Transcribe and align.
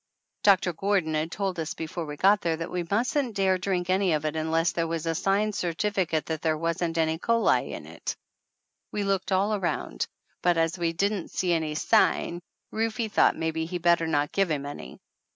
Doctor 0.41 0.73
Gordon 0.73 1.13
had 1.13 1.31
told 1.31 1.59
us 1.59 1.75
before 1.75 2.07
we 2.07 2.15
got 2.17 2.41
there 2.41 2.57
that 2.57 2.71
we 2.71 2.87
mustn't 2.89 3.35
dare 3.35 3.59
drink 3.59 3.87
any 3.87 4.13
of 4.13 4.25
it 4.25 4.35
unless 4.35 4.71
there 4.71 4.87
was 4.87 5.05
a 5.05 5.13
signed 5.13 5.53
certificate 5.53 6.25
that 6.25 6.41
there 6.41 6.57
wasn't 6.57 6.97
any 6.97 7.19
"coli" 7.19 7.69
in 7.69 7.85
it. 7.85 8.15
We 8.91 9.03
looked 9.03 9.31
all 9.31 9.53
around, 9.53 10.07
but 10.41 10.57
as 10.57 10.75
we 10.79 10.91
didn't 10.91 11.29
see 11.29 11.53
any 11.53 11.75
sign, 11.75 12.41
Rufe 12.71 13.11
thought 13.11 13.35
maybe 13.37 13.67
he'd 13.67 13.83
better 13.83 14.07
not 14.07 14.31
give 14.31 14.49
him 14.49 14.65
any. 14.65 14.97